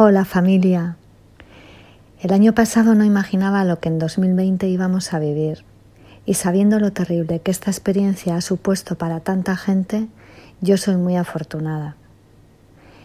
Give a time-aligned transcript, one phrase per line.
[0.00, 0.94] Hola familia.
[2.20, 5.64] El año pasado no imaginaba lo que en 2020 íbamos a vivir
[6.24, 10.06] y sabiendo lo terrible que esta experiencia ha supuesto para tanta gente,
[10.60, 11.96] yo soy muy afortunada.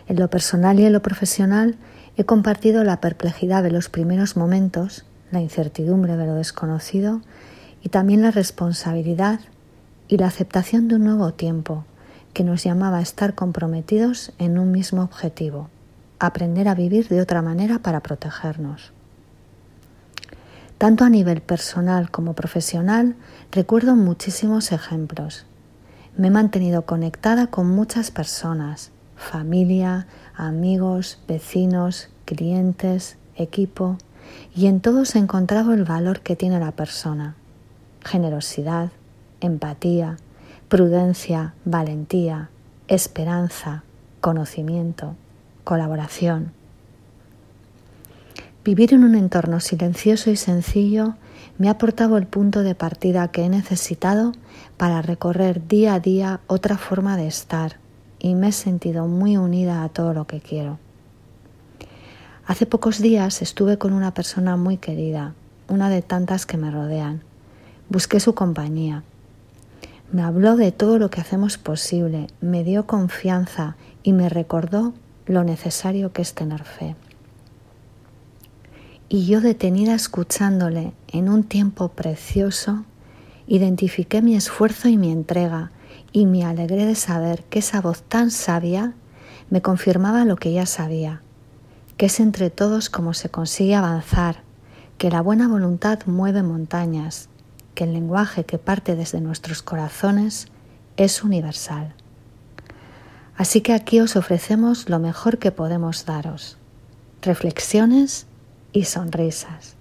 [0.07, 1.77] En lo personal y en lo profesional
[2.15, 7.21] he compartido la perplejidad de los primeros momentos, la incertidumbre de lo desconocido
[7.81, 9.39] y también la responsabilidad
[10.07, 11.85] y la aceptación de un nuevo tiempo
[12.33, 15.71] que nos llamaba a estar comprometidos en un mismo objetivo,
[16.25, 18.93] aprender a vivir de otra manera para protegernos.
[20.77, 23.15] Tanto a nivel personal como profesional,
[23.51, 25.45] recuerdo muchísimos ejemplos.
[26.17, 33.97] Me he mantenido conectada con muchas personas, familia, amigos, vecinos, clientes, equipo,
[34.55, 37.35] y en todos he encontrado el valor que tiene la persona.
[38.03, 38.91] Generosidad,
[39.41, 40.17] empatía,
[40.69, 42.49] prudencia, valentía,
[42.87, 43.83] esperanza,
[44.21, 45.15] conocimiento,
[45.63, 46.51] colaboración.
[48.63, 51.15] Vivir en un entorno silencioso y sencillo
[51.57, 54.31] me ha aportado el punto de partida que he necesitado
[54.77, 57.77] para recorrer día a día otra forma de estar
[58.19, 60.79] y me he sentido muy unida a todo lo que quiero.
[62.45, 65.33] Hace pocos días estuve con una persona muy querida,
[65.67, 67.21] una de tantas que me rodean.
[67.89, 69.03] Busqué su compañía.
[70.11, 74.93] Me habló de todo lo que hacemos posible, me dio confianza y me recordó
[75.25, 76.95] lo necesario que es tener fe.
[79.09, 82.83] Y yo detenida escuchándole en un tiempo precioso,
[83.47, 85.71] identifiqué mi esfuerzo y mi entrega
[86.11, 88.93] y me alegré de saber que esa voz tan sabia
[89.49, 91.21] me confirmaba lo que ya sabía,
[91.97, 94.41] que es entre todos como se consigue avanzar,
[94.97, 97.29] que la buena voluntad mueve montañas,
[97.75, 100.47] que el lenguaje que parte desde nuestros corazones
[100.97, 101.93] es universal.
[103.35, 106.57] Así que aquí os ofrecemos lo mejor que podemos daros,
[107.21, 108.27] reflexiones
[108.71, 109.75] y sonrisas.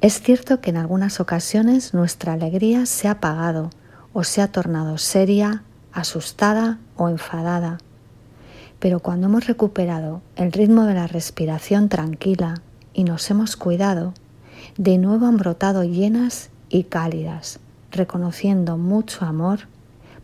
[0.00, 3.70] Es cierto que en algunas ocasiones nuestra alegría se ha apagado
[4.12, 7.78] o se ha tornado seria, asustada o enfadada,
[8.78, 12.54] pero cuando hemos recuperado el ritmo de la respiración tranquila
[12.94, 14.14] y nos hemos cuidado,
[14.76, 17.58] de nuevo han brotado llenas y cálidas,
[17.90, 19.60] reconociendo mucho amor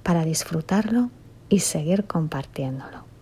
[0.04, 1.10] para disfrutarlo
[1.48, 3.13] y seguir compartiéndolo.